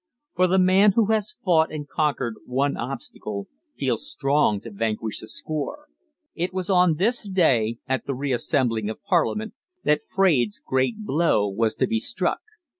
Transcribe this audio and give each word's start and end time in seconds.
For 0.33 0.47
the 0.47 0.57
man 0.57 0.93
who 0.93 1.11
has 1.11 1.35
fought 1.45 1.71
and 1.71 1.87
conquered 1.87 2.33
one 2.47 2.75
obstacle 2.75 3.47
feels 3.77 4.09
strong 4.09 4.59
to 4.61 4.71
vanquish 4.71 5.21
a 5.21 5.27
score. 5.27 5.89
It 6.33 6.51
was 6.51 6.71
on 6.71 6.95
this 6.95 7.29
day, 7.29 7.77
at 7.87 8.07
the 8.07 8.15
reassembling 8.15 8.89
of 8.89 9.03
Parliament, 9.03 9.53
that 9.83 10.01
Fraide's 10.09 10.59
great 10.59 11.05
blow 11.05 11.47
was 11.47 11.75
to 11.75 11.85
be 11.85 11.99
struck. 11.99 12.39